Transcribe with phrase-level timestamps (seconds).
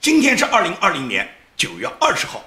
[0.00, 1.28] 今天是二零二零年
[1.58, 2.42] 九月二十号，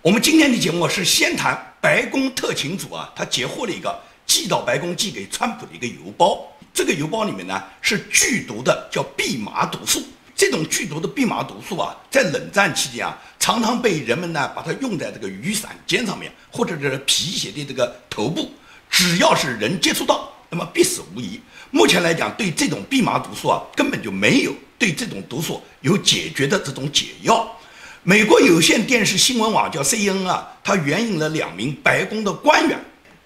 [0.00, 3.96] 我们今天的节目是先谈白宫特勤组啊，他截获了一个
[4.26, 6.44] 寄到白宫寄给川普的一个邮包。
[6.74, 10.02] 这个邮包里面呢是剧毒的，叫蓖麻毒素。
[10.34, 18.52] 这种剧毒的蓖麻毒素啊，在冷战期间啊，常常被人们呢把它用在这个雨伞尖上面，或者是皮鞋的这个头部，
[18.90, 21.40] 只要是人接触到，那么必死无疑。
[21.70, 27.58] 目前来讲，对这种蓖麻毒素啊，根本就没有对这种毒素有解决的这种解药。
[28.02, 32.78] 美国有线电视新闻网叫 CNN 啊，它援引了两名白宫的官员。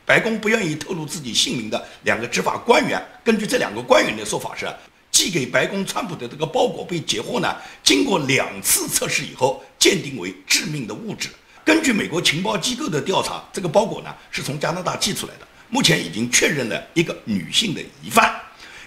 [0.04, 4.72] 白宫不愿意透露自己姓名的两个执法官员，根据这两个官员的说法是，
[5.10, 11.28] 寄给白宫川普的这个包裹被截获呢，经过两次测试以后，鉴定为致命的物质。
[11.64, 18.34] 根据美国情报机构的调查，这个包裹呢是从加拿大寄出来的，目前已经确认了一个女性的疑犯，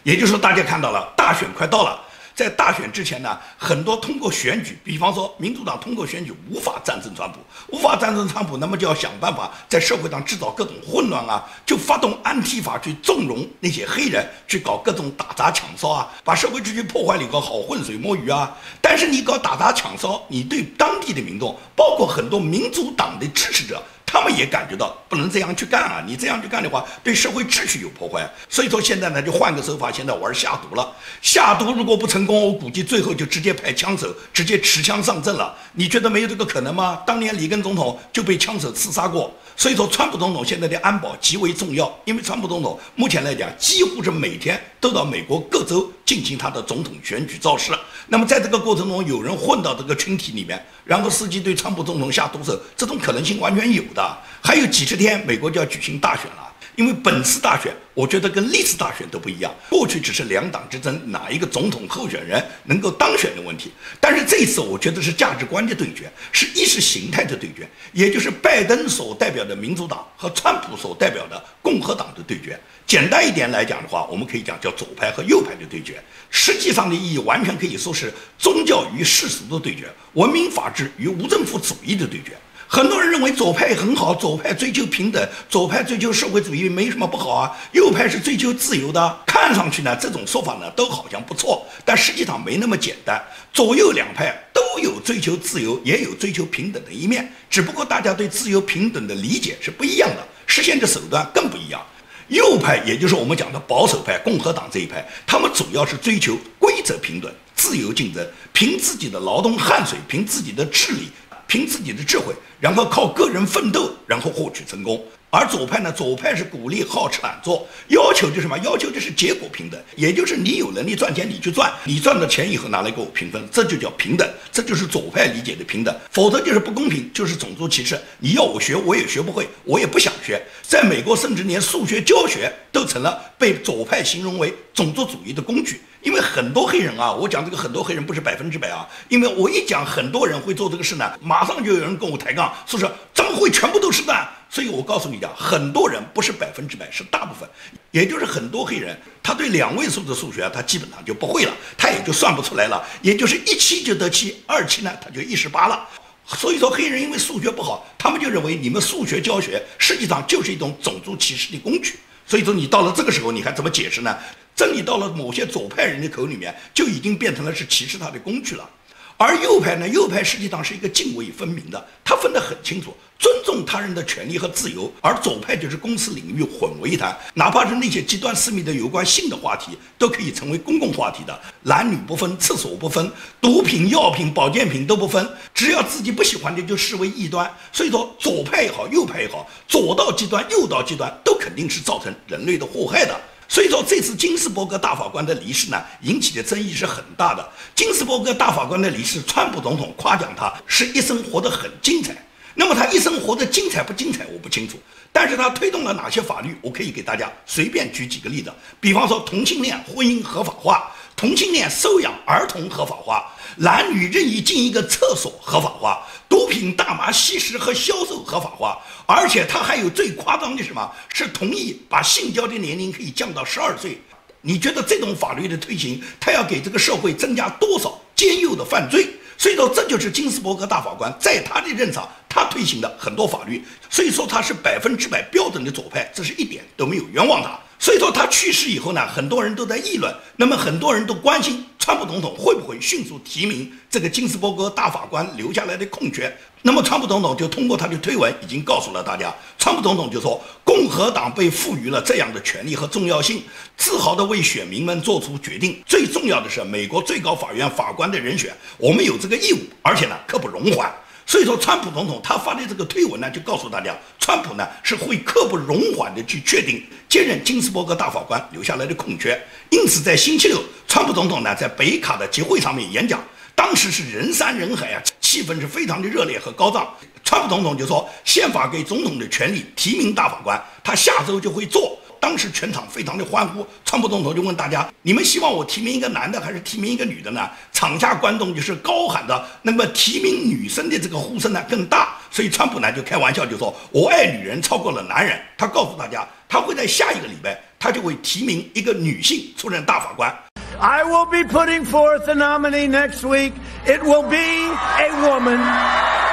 [0.04, 2.06] 也就是说，大家看到了，大选快到了。
[2.36, 18.56] 在大选之前呢，很多通过选举，比方说民主党通过选举无法战胜川普，无法战胜川普，那么就要想办法在社会上制造各种混乱啊，就发动安提法去纵容那些黑人去搞各种打砸抢烧啊，把社会秩序破坏了以后好浑水摸鱼啊。
[18.82, 23.84] 但是你搞打砸抢烧，你对当地的民众，包括很多民主党的支持者。
[24.12, 26.04] 他们也感觉到不能这样去干啊！
[26.04, 28.28] 你这样去干的话，对社会秩序有破坏。
[28.50, 30.92] 所以说现在呢，就换个手法，现在玩下毒了。
[31.22, 35.56] 下毒如果不成功，我估计最后就直接派枪手，直接持枪上阵了。
[35.74, 37.04] 你觉得没有这个可能吗？
[37.06, 39.32] 当年里根总统就被枪手刺杀过。
[39.56, 47.74] 所以说，川普总统现在的安保极为重要，因为川普总统目前来讲，几乎是每天都到美国各州进行他的总统选举造势。
[48.08, 53.99] 那么在这个过程中，有人混到这个群体里面，然后伺机对川普总统下毒手，这种可能性完全有的。
[54.00, 56.46] 啊还有几十天，美国就要举行大选了。
[56.76, 59.54] 因为本次大选，我觉得跟历次大选都不一样。
[59.70, 63.70] 过去只是两党之争，哪一个总统候选人能够当选的问题。
[64.00, 72.58] 但是这一次，我觉得是价值观的对决，是意识形态的对决，也就是拜登所代表的民主党和川普所代表的共和党的对决。
[72.88, 76.02] 简单一点来讲的话，我们可以讲叫左派和右派的对决。
[76.30, 82.38] 实际上的意义完全可以说是宗教与世俗的对决，文明法治与无政府主义的对决。
[82.72, 87.52] 很多人认为左派很好，左派追求平等，左派追求社会主义没什么不好啊。
[87.72, 93.20] 右派是追求自由的，看上去呢这种说法呢都好像不错，但实际上没那么简单。
[93.52, 101.84] 左右两派都有追求自由，也有追求平等的一面，只不过大家对自由平等的理解是不一样的，实现的手段更不一样。
[102.28, 111.10] 右派也就是我们讲的保守派，共和党这一派，他们主要是追求规则平等、自由竞争，凭自己的劳动汗水，凭自己的智力。
[111.50, 115.04] 凭自己的智慧，然后靠个人奋斗，然后获取成功。
[115.32, 115.92] 而左派呢？
[115.92, 118.56] 左派是鼓励好吃懒做，要求就什么？
[118.60, 125.96] 要求就是结果平等，也就是你有能力赚钱，你去赚，你赚到钱以后拿来给我平分，这就叫平等，这就是左派理解的平等。
[126.12, 128.00] 否则就是不公平，就是种族歧视。
[128.20, 130.40] 你要我学，我也学不会，我也不想学。
[130.62, 135.82] 在美国，甚至连数学教学都成了被左派形容为种族主义的工具。
[136.02, 144.14] 因为很多黑人啊，我讲这个很多黑人不是百分之百啊，因为我一讲很多人会做这个事呢，马上就有人跟我抬杠，说是怎么会全部都是呢？
[144.50, 147.48] 所以我告诉你讲，很多人不是百分之百，是大部分，
[147.92, 155.88] 也就是很多黑人，他对两位数的数学他基本上就不会了，他也就算不出来了，也就是一期就得七，二期呢他就一十八了。
[156.26, 162.00] 所以说黑人因为数学不好，他们就认为你们数学教学实际上就是一种种族歧视的工具。
[162.26, 164.16] 所以说你到了这个时候，你还怎么解释呢？
[164.60, 168.70] 真理到了某些左派人的口里面，就已经变成了是歧视他的工具了。
[169.16, 169.88] 而右派呢？
[169.88, 174.92] 右派实际上是一个泾渭分明的，他分得很清楚，尊重他人的权利和自由。
[175.00, 183.10] 而左派就是公私领域混为一谈，哪怕是那些极端私密的有关性的话题，都可以成为公共话题的，男女不分，厕所不分，
[183.40, 187.50] 毒品、药品、保健品都不分，只要自己不喜欢的就视为异端。
[187.72, 193.18] 所以说，左派也好，右派也好，左到极端，右到极端，都肯定是造成人类的祸害的。
[193.50, 197.50] 所以说，这次金斯伯格大法官的离世呢，引起的争议是很大的。
[197.74, 202.16] 金斯伯格大法官的离世，川普总统夸奖他是一生活得很精彩。
[202.54, 204.78] 那么他一生活得精彩不精彩，我不清楚。
[205.12, 208.54] 但是他推动了哪些法律，我可以给大家随便举几个例子。
[208.80, 216.08] 比方说，同性恋婚姻合法化，同性恋收养儿童合法化，男女任意进一个厕所合法化。
[216.30, 220.90] 毒品、大麻吸食和销售合法化，而且他还有最夸张的什么？
[221.14, 224.00] 是同意把性交的年龄可以降到十二岁。
[224.40, 229.06] 你觉得这种法律的推行，他要给这个社会增加多少奸诱的犯罪？
[229.38, 233.62] 所以说，这就是金斯伯格大法官在他的任上，他推行的很多法律。
[233.90, 237.60] 所以说他是百分之百标准的左派，这是一点都没有冤枉他。
[237.90, 241.66] 所以说他去世以后呢，很多人都在议论，那么很多人都关心。
[241.80, 246.32] 川普总统会不会迅速提名这个金斯伯格大法官留下来的空缺？
[246.62, 253.42] 那么，川普总统就通过他的推文已经告诉了大家，川普总统就说，共和党被赋予了这样的权利和重要性，
[253.76, 255.82] 自豪地为选民们做出决定。
[255.88, 260.94] 最重要的是，美国最高法院法官的人选，我们有这个义务，而且呢，刻不容缓。
[261.30, 269.40] 所以说，川普总统他发的这个推文呢，就告诉大家，川普呢是会刻不容缓的去确定接任金斯伯格大法官留下来的空缺。
[269.70, 273.24] 因此，在星期六，川普总统呢在北卡的集会上面演讲，
[273.54, 276.92] 当时是人山人海啊，气氛是非常的热烈和高涨。
[277.24, 281.99] 川普总统就说，宪法给总统的权利提名大法官，他下周就会做。
[282.20, 292.16] 当时全场非常的欢呼，川普总统就问大家：“你们希望我提名一个男的还是提名一个女的呢？”场下观众就是高喊的，那么提名女生的这个呼声呢更大。
[292.30, 300.34] 所以川普呢就开玩笑就说：“我爱女人超过了男人。”他告诉大家，他会在下一个礼拜，他就会提名一个女性出任大法官。
[300.80, 303.54] I will be putting forth a nominee next week.
[303.86, 306.29] It will be a woman.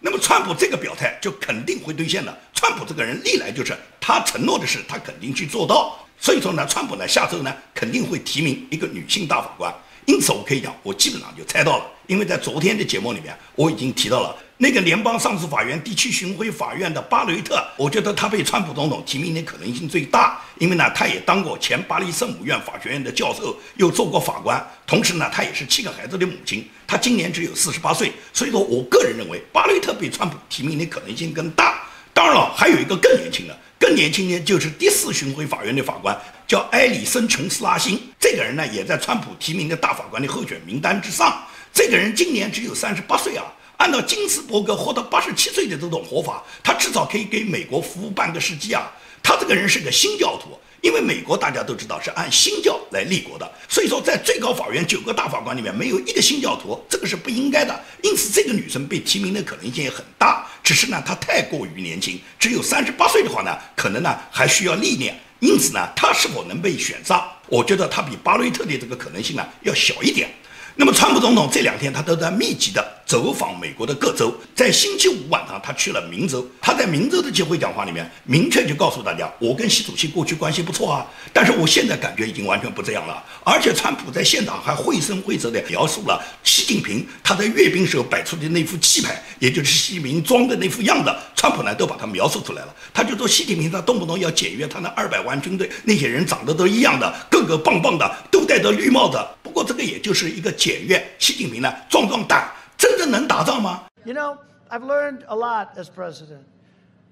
[0.00, 2.38] 那么川普这个表态就肯定会兑现的。
[2.54, 5.98] 川普这个人历来就是他承诺的事，他肯定去做到。
[6.20, 9.74] 所以说呢，川普呢下周呢肯定会提名一个女性大法官。
[10.06, 14.36] 因此我可以讲，我基本上就猜到了，因为在昨天的节目里面我已经提到了。
[14.60, 31.80] 那个联邦上诉法院第七巡回法院的巴雷特，我觉得他被川普总统提名的可能性最大，因为呢，他也当过前巴黎圣母院法学院的教授，又做过法官，同时呢，他也是七个孩子的母亲，他今年只有四十八岁，所以说我个人认为巴雷特被川普提名的可能性更大。
[32.12, 43.44] 当然了，还有一个更年轻的，更年轻的就是第四巡回法院的法官，叫埃里森·琼斯拉辛，这个人呢，也在川普提名的大法官的候选名单之上，这个人今年只有三十八岁啊。
[43.78, 48.90] 按照金斯伯格活到八十七岁的这种活法，他至少可以给美国服务半个世纪啊！
[49.22, 57.80] 他这个人是个新教徒，因为美国大家都知道是按新教来立国的，所以说在最高法院九个大法官里面没有一个新教徒，这个是不应该的。
[58.02, 60.44] 因此，这个女生被提名的可能性也很大。
[60.62, 65.16] 只是呢，她太过于年轻，只有三十八岁的话呢，可能呢还需要历练。
[65.38, 70.28] 因此呢，她是否能被选上，我觉得她比巴雷特的这个可能性呢要小一点。
[70.74, 74.32] 那么，川普总统这两天他都在密集的走访美国的各州。
[74.54, 76.46] 在星期五晚上，他去了明州。
[76.60, 83.24] 他在明州的集会讲话里面，明确就告诉大家：我跟习主席过去关系不错啊，但是我现在感觉已经完全不这样了。
[83.44, 91.10] 而且，川普在现场还绘声绘色地描述了习近平他在阅兵时候摆出的那副气派，也就是习近平装的那副样子。
[91.34, 92.74] 川普呢，都把他描述出来了。
[92.92, 99.18] 他就说，习近平他动不动要检阅他那二百万军队，那些人长得都一样的，个个棒棒的，都戴着绿帽子。
[99.42, 101.02] 不过，这个也就是一个检阅。
[101.18, 102.46] 习近平呢，壮壮胆，
[102.77, 103.87] 真正能打仗吗？
[104.05, 104.37] You know,
[104.69, 106.45] I've learned a lot as president,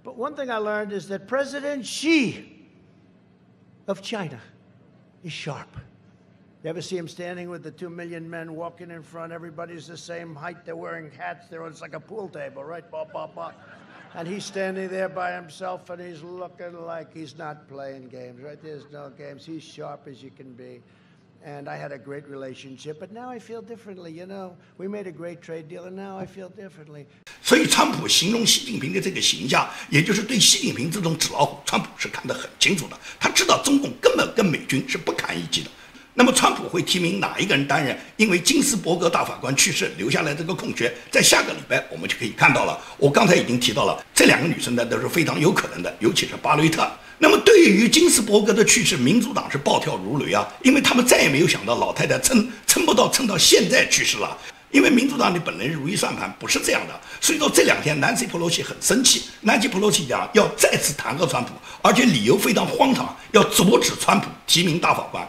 [0.04, 2.68] but one thing I learned is that President Xi
[3.88, 4.40] of China
[5.24, 5.68] is sharp.
[6.64, 9.32] You ever see him standing with the two million men walking in front?
[9.32, 10.64] Everybody's the same height.
[10.64, 11.48] They're wearing hats.
[11.48, 12.90] They're it's like a pool table, right?
[12.92, 13.54] Bop, bop, bop.
[14.14, 18.62] And he's standing there by himself, and he's looking like he's not playing games, right?
[18.62, 19.46] There's no games.
[19.46, 20.84] He's sharp as you can be.
[21.45, 23.01] And I had a great relationship.
[23.01, 24.13] But now I feel differently.
[24.13, 27.07] You know, we made a great trade deal, and now I feel differently.
[27.43, 32.99] 所以，川普形容习近平的这个形象，也就是对习近平这种纸老虎，川普是看得很清楚的。
[33.21, 35.71] 他知道中共根本跟美军是不堪一击的。
[36.19, 37.97] 那么，川普会提名哪一个人担任？
[38.17, 42.81] 因为金斯伯格大法官去世留下来这个空缺，在下个礼拜我们就可以看到了。
[42.97, 46.91] 我刚才已经提到了，这两个女生呢都是非常有可能的，尤其是巴雷特。
[47.19, 50.47] 那么，对于金斯伯格的去世，民主党是暴跳如雷啊！
[50.63, 54.37] 因为他们再也没有想到老太太撑撑不到撑到现在去世了。
[54.71, 59.23] 因为民主党的本来如意算盘不是这样的，所以说这两天南希·普洛西很生气。
[59.43, 65.27] 南希·普洛西讲要再次弹劾川普，而且理由非常荒唐，要阻止川普提名大法官。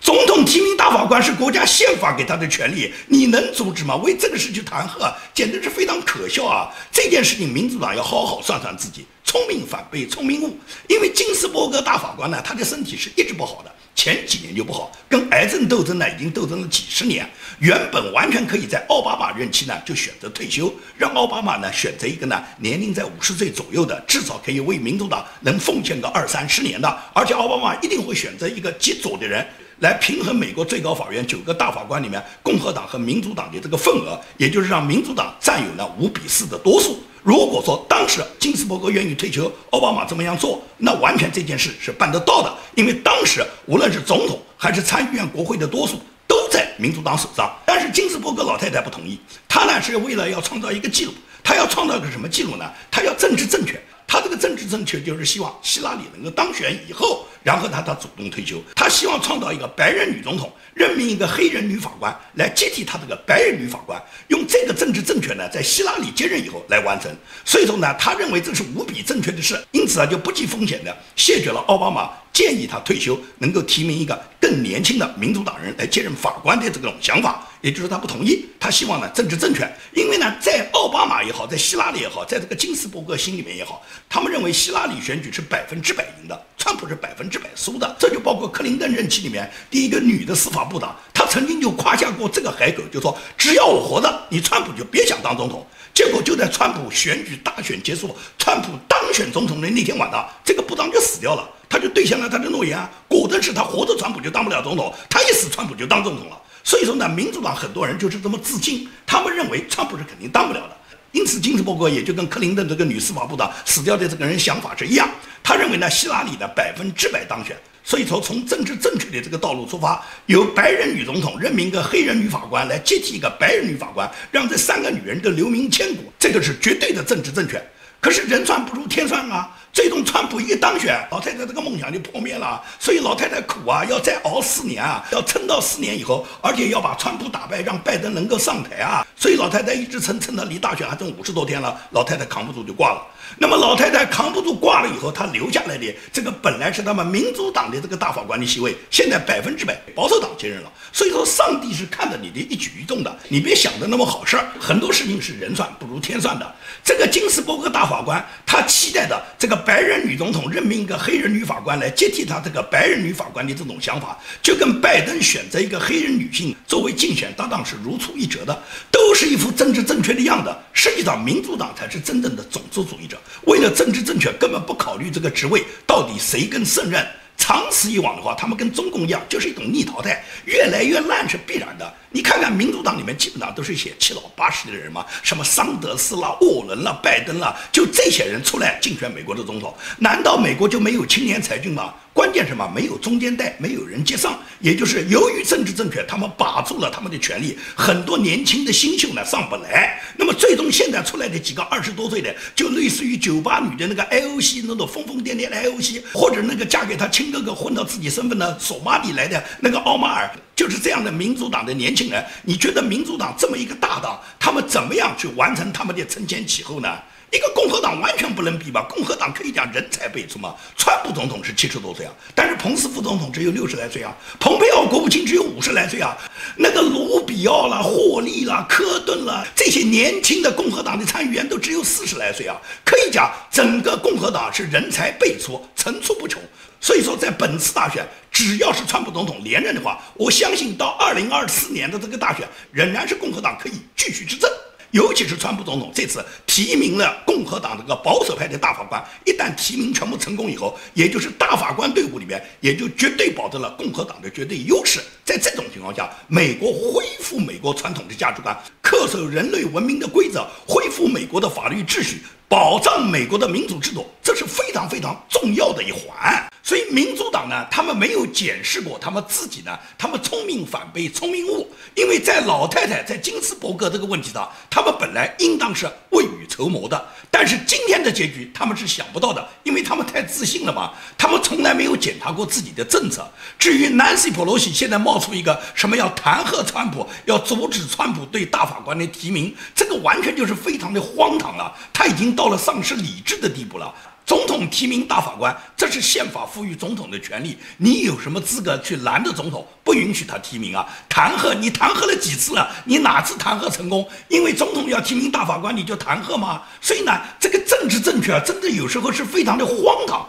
[0.00, 3.96] 总统提名大法官是国家宪法给他的权利，你能阻止吗？
[3.96, 6.70] 为这个事去弹劾，简直是非常可笑啊！
[6.90, 9.06] 这件事情，民主党要好好算算自己。
[9.24, 17.28] 聪明反被聪明误，因为金斯伯格大法官呢，他的身体是一直不好的，前几年就不好，跟癌症斗争呢，已经斗争了几十年。
[17.60, 29.46] 原本完全可以在奥巴马任期呢就选择退休，让奥巴马呢选择一个呢年龄在五十岁左右的，至少可以为民主党能奉献个二三十年的，而且奥巴马一定会选择一个极左的人
[29.80, 36.98] 来平衡美国最高法院九个大法官里面共和党和民主党的这个份额，也就是让民主党占有了五比四的多数。
[37.22, 42.54] 如果说当时金斯伯格愿意退休，奥巴马这么样做，那完全这件事是办得到的。
[42.74, 47.50] 因为当时无论是总统还是参议院国会的多数都在民主党手上。
[47.64, 49.18] 但是金斯伯格老太太不同意，
[49.48, 52.70] 她呢是为了要创造一个记录，她要创造个什么记录呢？
[52.90, 53.80] 她要政治正确。
[54.12, 67.08] 他这个政治正确就是希望希拉里能够当选以后，然后呢他主动退休，他希望创造一个白人女总统，任命一个黑人女法官来接替他这个白人女法官，用这个政治正确呢在希拉里接任以后来完成。
[67.44, 72.10] 所以说呢，他认为这是无比正确的事，因此啊就不计风险的谢绝了奥巴马。
[72.40, 78.46] 建议他退休，能够提名一个更年轻的民主党人来接任法官的这种想法，也就是他不同意。
[78.58, 87.94] 他希望呢政治正确，因为呢在奥巴马也好，在希拉里也好，在这个金斯伯格心里面也好，他们认为希拉里选举是百分之百赢的，川普是百分之百输的。
[87.98, 95.66] 这就包括克林顿任期里面第一个女的司法部长，她曾经就夸下过这个海口，就说只要我活着，你川普就别想当总统。
[95.92, 101.46] 结果就在川普选举大选结束，川普当选总统的那天晚上，这个部长就死掉了。
[101.70, 106.36] 他就兑现了他的诺言啊，果真是他活着，川普就当不了总统；他一死，川普就当总统了。
[106.64, 110.76] 所以说呢，民主党很多人就是这么自信，他们认为川普是肯定当不了的。
[111.12, 115.08] 因此，金斯伯格也就跟克林顿这个女司法部长死掉的这个人想法是一样，
[115.42, 117.56] 他认为呢，希拉里的百分之百当选。
[117.82, 127.60] 所以说，从政治正确的这个道路出发，由白人女总统任命一个黑人女法官来接替一个白人女法官，让这三个女人都留名千古，这个是绝对的政治正确。
[128.00, 129.50] 可是人算不如天算啊！
[129.72, 132.62] 最终川普一当选，老太太这个梦想就破灭了。
[132.78, 139.06] 所以老太太苦啊，要再熬四年啊，要撑到四年以后，而且要把川普打败，让拜登能够上台啊。
[139.16, 143.06] 所以老太太一直撑撑到离大选还剩五十多天了，老太太扛不住就挂了。
[143.38, 150.72] 那么老太太扛不住挂了以后，她留下来的这个本来是他们民主党的这个大法官的席位，现在百分之百保守党接任了。
[150.92, 154.48] 所以说，上帝是看着你的一举一动的，你别想的那么好事儿。
[154.58, 156.54] 很多事情是人算不如天算的。
[156.82, 170.54] 这个金斯伯格大法官，他期待的这个白人女总统任命一个黑人女法官来接替她这个白人女法官的这种想法，就跟拜登选择一个黑人女性作为竞选搭档是如出一辙的，都是一副政治正确的样子。
[170.72, 173.16] 实际上，民主党才是真正的种族主义者。
[173.44, 177.06] 为了政治正确，根本不考虑这个职位到底谁更胜任。
[177.36, 181.94] 长此以往的话，他们跟中共一样，就是一种逆淘汰，越来越烂是必然的。
[182.12, 191.94] 你看看民主党里面，基本上都是一些七老八十的人嘛，什么桑德斯啦、沃伦啦、拜登啦，就这些人出来竞选美国的总统，难道美国就没有青年才俊吗？
[192.12, 192.68] 关键什么？
[192.74, 200.02] 没有中间带，没有人接上，也就是由于政治正确，他们把住了他们的权利，很多年轻的新秀呢上不来。
[200.16, 210.28] 那么最终现在出来的几个二十多岁的，就类似于酒吧女的那个 IOC 那种疯疯癫癫的 IOC，或者那个嫁给他亲哥哥混到自己身份的索马里来的那个奥马尔，
[210.60, 212.22] 就是这样的民主党的年轻人。
[212.42, 216.98] 你觉得民主党这么一个大党，他们怎么样去完成他们的承前启后呢？
[217.32, 218.82] 一个共和党完全不能比吧？
[218.82, 220.54] 共和党可以讲人才辈出嘛。
[220.76, 226.14] 川普总统是七十多岁啊，但是彭斯副总统只有六十来岁啊，蓬佩奥国务卿只有五十来岁啊。
[226.56, 232.54] 那个卢比奥啦、霍利啦、科顿啦，这些年轻的共和党的参议员都只有四十来岁啊。
[232.84, 236.38] 可以讲，整个共和党是人才辈出、层出不穷。
[236.82, 238.08] 所以说，在本次大选，
[238.40, 244.50] 只要是川普总统连任的话，我相信到二零二四年的这个大选，仍然是共和党可以继续执政。
[244.92, 255.00] 尤其是川普总统这次提名了共和党这个保守派的大法官，一旦提名全部成功以后，也就是大法官队伍里面也就绝对保证了共和党的绝对优势。
[255.22, 266.44] 在这种情况下，美国恢复美国传统的价值观，恪守人类文明的规则，恢复美国的法律秩序，保障美国的民主制度，这是非常非常重要的一环。
[266.64, 283.28] 所以民主党呢，他们没有检视过他们自己呢，他们聪明反被聪明误，因为在老太太在金斯伯格这个问题上，他们本来应当是未雨绸缪的，但是今天的结局他们是想不到的，因为他们太自信了嘛，他们从来没有检查过自己的政策。
[283.58, 293.94] 至于 Nancy Pelosi 现在冒出一个什么要弹劾川普，要阻止川普对大法官的提名，这个完全就是非常的荒唐了，他已经到了丧失理智的地步了。
[294.30, 297.58] 总统提名大法官，这是宪法赋予总统的权利。
[297.78, 300.86] 你有什么资格去拦着总统，不允许他提名啊？
[301.08, 302.70] 弹劾你弹劾了几次了？
[302.84, 304.08] 你哪次弹劾成功？
[304.28, 306.62] 因为总统要提名大法官，你就弹劾吗？
[306.80, 310.24] 所以呢，这个政治正确啊，真的有时候是非常的荒唐。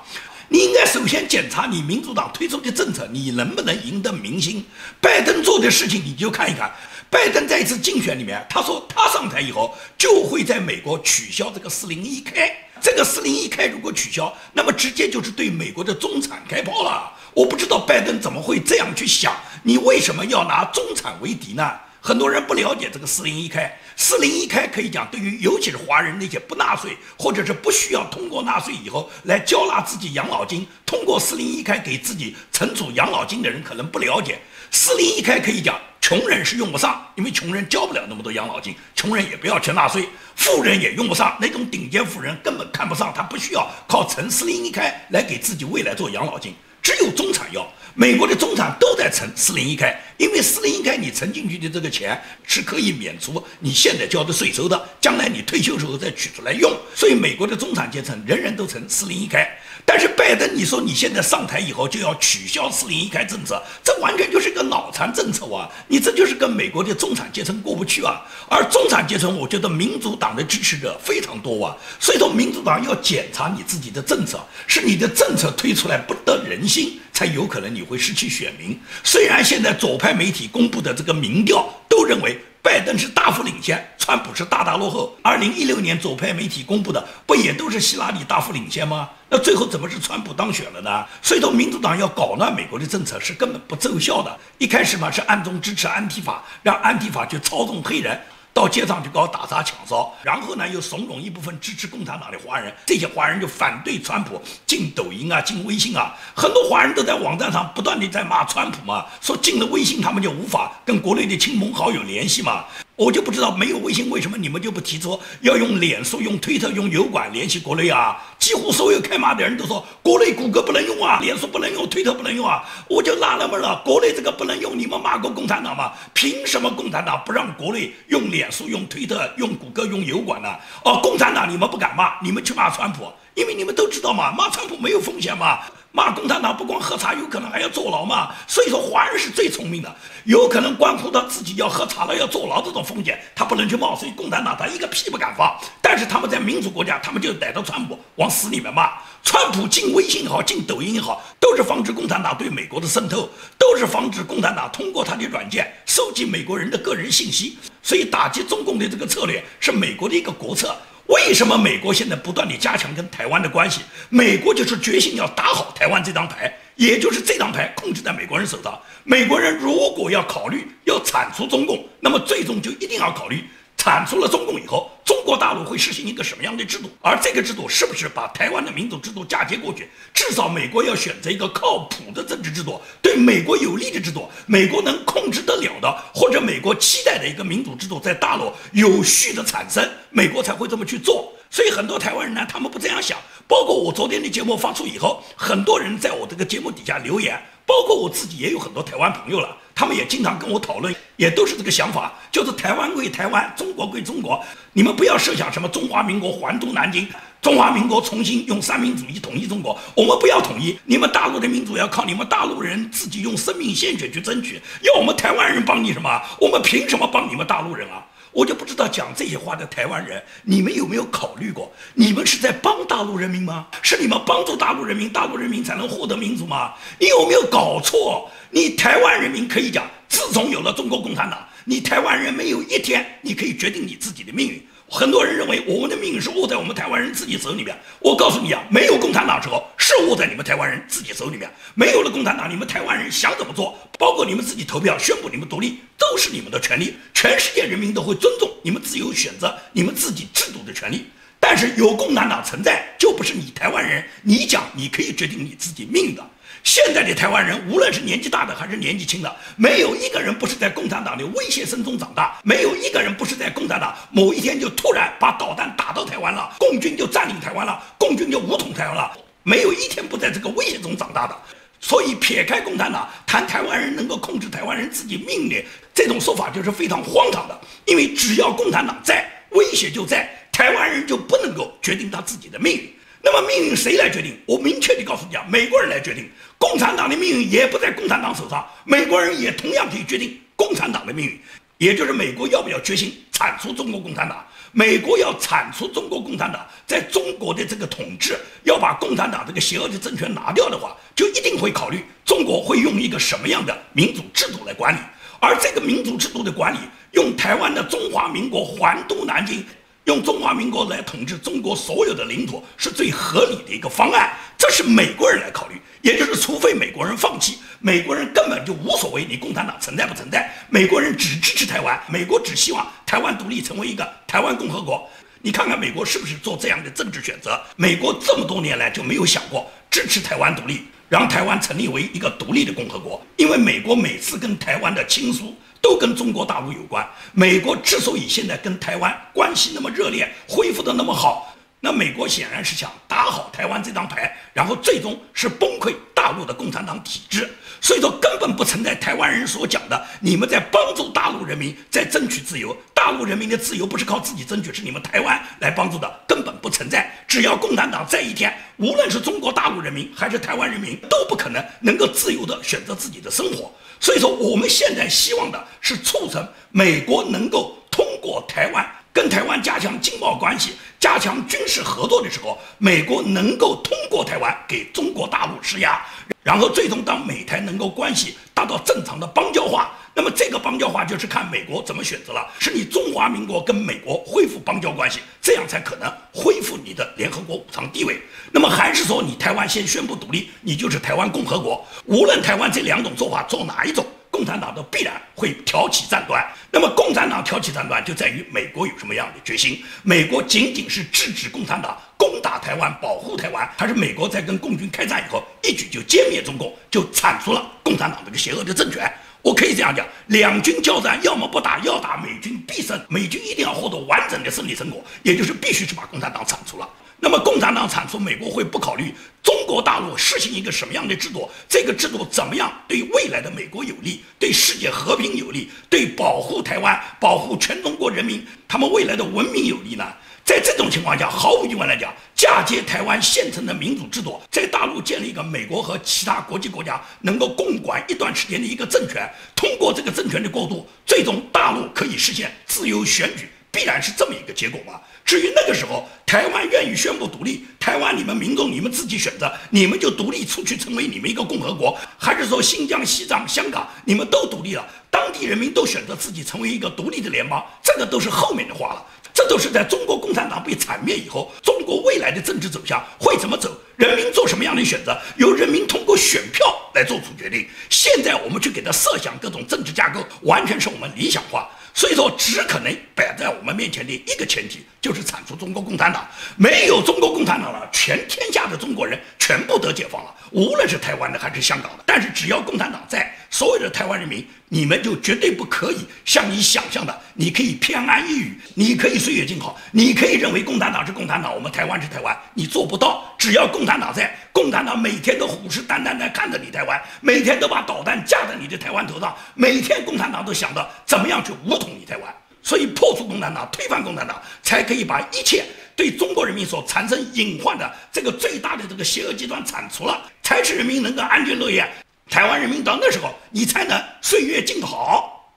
[0.49, 4.65] 你应该首先检查你民主党推出的政策，你能不能赢得民心？
[4.99, 6.73] 拜登做的事情，你就看一看。
[7.11, 12.51] 拜登在一次竞选里面，他说他上台以后就会在美国取消这个四零一 K。
[12.81, 17.11] 这个四零一开如果取消，那么直接就是对美国的中产开炮了。
[17.33, 19.33] 我不知道拜登怎么会这样去想。
[19.63, 21.71] 你为什么要拿中产为敌呢？
[22.01, 23.71] 很多人不了解这个四零一开。
[23.95, 34.39] 四零一开可以讲，对于尤其是华人那些不纳税或者是不需要通过纳税以后来交纳自己养老金，通过四零一开给自己存储养老金的人可能不了解。
[34.71, 35.79] 四零一开可以讲。
[36.11, 47.65] 穷人是用不上，因为穷人交不了那么多养老金，穷人也不要去纳税，富人也用不上，那种顶尖富人根本看不上，他不需要靠存四零一开来给自己未来做养老金，只有中产要。
[47.93, 59.49] 美国的中产都在存四零一开，因为四零一开你存进去的这个钱是可以免除你现在交的税收的，将来你退休时候再取出来用，所以美国的中产阶层人人都存四零一开。
[59.85, 65.69] 但是拜登，你说你现在上台以后就要取消四零一开政策，这完全就是一个脑残政策啊！
[65.87, 68.21] 你这就是跟美国的中产阶层过不去啊！
[68.49, 78.79] 而中产阶层，我觉得民主党的支持者非常多啊，所以说民主党要检查你自己的政策，是你的政策推出来不得人心，才有可能你会失去选民。
[79.03, 82.39] 虽然现在左派媒体公布的这个民调都认为。
[82.63, 85.15] 拜登是大幅领先，川普是大大落后。
[85.23, 89.09] 二零一六年左派媒体公布的不也都是希拉里大幅领先吗？
[89.29, 91.03] 那最后怎么是川普当选了呢？
[91.23, 94.37] 所以说，民主党要搞乱美国的政策是根本不奏效的。
[94.59, 98.19] 一开始嘛是暗中支持安提法，让安提法去操纵黑人。
[98.53, 112.65] 到街上去搞打砸抢烧，然后呢又怂恿一部分支持共产党的华人，这些华人就反对川普进抖音啊、进微信啊，很多华人都在网站上不断的在骂川普嘛，说进了微信他们就无法跟国内的亲朋好友联系嘛。
[113.01, 118.15] 我就不知道没有微信，为什么你们就不提出要用脸书、用推特、用油管联系国内啊？
[118.37, 122.63] 几乎所有开骂的人都说国内谷歌不能用啊，脸书不能用，推特不能用啊。
[122.87, 125.91] 我就纳了闷了，国内这个不能用，你们骂过共产党吗？
[126.13, 130.49] 凭什么共产党不让国内用脸书、用推特、用谷歌、用油管呢？
[130.85, 135.61] 哦，共产党你们不敢骂，你们去骂川普，因为你们都知道嘛，骂川普没有风险嘛。
[135.93, 138.33] 骂共产党不光喝茶，有可能还要坐牢嘛。
[138.47, 139.93] 所以说华人是最聪明的，
[140.23, 143.95] 有可能关乎到自己要喝茶了要坐牢这种风险，他不能去冒。
[143.95, 145.53] 所以共产党他一个屁不敢放。
[145.81, 148.91] 但是他们在民主国家，他们就逮着川普往死里面骂。
[149.23, 157.57] 川普进微信也好，进抖音也好，都是防止共产党对美国的渗透，都是防止共产党通过他的软件收集美国人的个人信息。
[157.83, 160.73] 所以打击中共的这个策略是美国的一个国策。
[161.11, 163.81] 为什么美国现在不断地加强跟台湾的关系？
[164.09, 168.79] 美国就是决心要打好台湾这张牌，也就是这张牌控制在美国人手上。
[169.03, 173.43] 美国人如果要考虑要铲除中共，那么最终就一定要考虑。
[173.81, 176.87] 铲除了中共以后，中国大陆会实行一个什么样的制度？
[177.01, 179.89] 而这个制度是不是把台湾的民主制度嫁接过去？
[180.13, 191.33] 至少美国要选择一个靠谱的政治制度，对美国有利的制度，美国能控制得了的，或者美国期待的一个民主制度在大陆有序的产生，美国才会这么去做。
[191.49, 193.17] 所以很多台湾人呢，他们不这样想。
[193.47, 199.57] 包括我昨天的节目发出以后，很多人在我这个节目底下留言，包括我自己也有很多台湾朋友了。
[199.73, 204.43] 他们也经常跟我讨论，也都是这个想法，就是台湾归台湾，中国归中国。
[204.73, 207.07] 你们不要设想什么中华民国还都南京，
[207.39, 209.77] 中华民国重新用三民主义统一中国。
[209.95, 214.59] 我们不要统一，你们大陆的民主要靠你们大陆人自己用生命鲜血去争取。
[214.81, 216.09] 要我们台湾人帮你什么？
[216.39, 218.03] 我们凭什么帮你们大陆人啊？
[218.31, 223.67] 我就不知道讲这些话的台湾人，你们有没有考虑过，你们是在帮大陆人民吗？
[223.81, 226.73] 是你们帮助大陆人民，大陆人民才能获得民主吗？
[226.97, 228.29] 你有没有搞错？
[228.49, 234.65] 你台湾人民可以讲，自从有了中国共产党，你台湾人没有一天你可以决定你自己的命运。
[234.93, 237.73] 很多人认为我们的命是握在我们台湾人自己手里面。
[237.99, 241.49] 我告诉你啊，没有共产党时候是握在你们台湾人自己手里面。
[241.75, 246.95] 没有了共产党，你们台湾人想怎么做，包括你们自己投票宣布你们独立，都是你们的权利。
[247.13, 251.05] 全世界人民都会尊重你们自由选择你们自己制度的权利。
[251.39, 256.21] 但是有共产党存在，就不是你台湾人你讲你可以决定你自己命的。
[256.63, 269.11] 现在的台湾人，无论是年纪大的还是年纪轻的，没有一个人不是在共产党的威胁声中长大，没有一个人不是在共产党某一天就突然把导弹打到台湾了，共军就占领台湾了，共军就武统台湾了，
[269.43, 271.35] 没有一天不在这个威胁中长大的。
[271.83, 277.59] 所以，撇开共产党谈台湾人能够控制台湾人自己命运，这种说法就是非常荒唐的。
[277.85, 282.93] 因为只要共产党在，威胁就在，台湾人就不能够决定他自己的命运。
[283.23, 284.37] 那么命运谁来决定？
[284.45, 286.29] 我明确地告诉你啊，美国人来决定。
[286.57, 291.39] 共产党的命运也不在共产党手上，美国人也同样可以决定共产党的命运。
[291.77, 294.45] 也就是美国要不要决心铲除中国共产党？
[294.71, 304.99] 美国要铲除中国共产党在中国的这个统治，要把共产党这个邪恶的政权拿掉的话，就一定会考虑中国会用一个什么样的民主制度来管理。
[305.39, 306.77] 而这个民主制度的管理，
[307.13, 309.65] 用台湾的中华民国还都南京。
[310.11, 325.09] 用中华民国来统治中国所有的领土是最合理的一个方案，这是美国人来考虑，也就是除非美国人放弃，美国人根本就无所谓你共产党存在不存在，美国人只支持台湾，美国只希望台湾独立成为一个台湾共和国。
[325.41, 327.57] 你看看美国是不是做这样的政治选择？
[327.77, 335.55] 美国这么多年来就没有想过支持台湾独立，让台湾成立为一个独立的共和国，因为美国每次跟台湾的亲疏。
[335.81, 337.07] 都跟中国大陆有关。
[337.33, 347.49] 美国之所以现在跟台湾关系那么热烈，恢复的那么好，那美国显然是想打好台湾这张牌，然后最终是崩溃大陆的共产党体制。
[347.83, 357.11] 所以说根本不存在台湾人所讲的你们在帮助大陆人民在争取自由，大陆人民的自由不是靠自己争取，是你们台湾来帮助的，根本不存在。
[357.27, 363.73] 只要共产党在一天，无论是中国大陆人民还是台湾人民，都不可能能够自由的选择自己的生活。
[364.01, 376.03] 所以说，我们现在希望的是促成美国能够通过台湾跟台湾加强经贸关系、加强军事合作的时候，美国能够通过台湾给中国大陆施压。
[376.41, 382.47] 然后最终，当美台能够关系达到正常的邦交化，那么这个邦交化就是看美国怎么选择了。
[382.59, 388.19] 是你中华民国跟美国恢复邦交关系，这样才可能恢复你的联合国五常地位。
[388.51, 391.85] 那么还是说你台湾先宣布独立，你就是台湾共和国。
[392.05, 394.05] 无论台湾这两种做法做哪一种。
[394.33, 399.83] 共产党都必然会挑起战端，那么共产党挑起战端就在于美国有什么样的决心？
[400.03, 409.13] 美国仅仅是制止共产党攻打台湾、保护台湾，还是美国在跟共军开战以后一举就歼灭中共，就铲除了共产党这个邪恶的政权？
[409.41, 416.87] 我可以这样讲：两军交战，要么不打，要打美军必胜，美军一定要获得完整的胜利成果，也就是必须去把共产党铲除了。
[417.23, 421.49] 那么共产党铲除，美国会不考虑中国大陆实行一个什么样的制度？
[421.69, 430.05] 这个制度怎么样对未来的美国有利，对世界和平有利，对保护台湾、保护全中国人民他们未来的文明有利呢？
[430.51, 445.01] 在这种情况下，毫无疑问来讲，嫁接台湾现成的民主制度，在大陆建立一个美国和其他国际国家能够共管一段时间的一个政权，通过这个政权的过渡，最终大陆可以实现自由选举，必然是这么一个结果吧？
[445.23, 459.05] 至于那个时候，台湾愿意宣布独立，台湾你们民众你们自己选择，你们就独立出去成为你们一个共和国，还是说新疆、西藏、香港你们都独立了，当地人民都选择自己成为一个独立的联邦，这个都是后面的话了。
[459.33, 467.67] 这都是在中国共产党被惨灭以后，中国未来的政治走向会怎么走，人民做什么样的选择，由人民通过选票来做出决定。
[467.89, 471.69] 现在我们去给他设想各种政治架构，完全是我们理想化。
[471.93, 476.25] 所以说，只可能摆在我们面前的一个前提，就是铲除中国共产党。
[476.55, 482.03] 没有中国共产党了，全天下的中国人全部得解放了，无论是台湾的还是香港的。
[482.05, 493.30] 但是只要共产党在，所有的台湾人民，你们就绝对不可以像你想象的，你可以偏安一隅，你可以岁月静好，你可以认为共产党是共产党，我们台湾是台湾，你做不到。
[493.41, 502.31] 只要共产党在，共产党每天都虎视眈眈地看着你台湾，每天都把导弹架在你的台湾头上，每天共产党都想着怎么样去武统你台湾。
[502.61, 511.83] 所以破除共产党，推翻共产党，才可以把一切对中国人民所产生隐患的这个最大的这个邪恶集团铲除了，才使人民能够安居乐业。
[512.29, 515.51] 台湾人民到那时候，你才能岁月静好。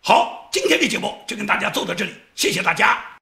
[0.00, 3.15] 好，今天的节目就跟大家做到这里，谢谢大家。